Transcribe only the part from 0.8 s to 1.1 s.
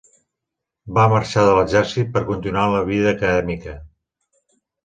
Va